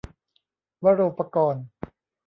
[0.83, 1.65] วโรปกรณ์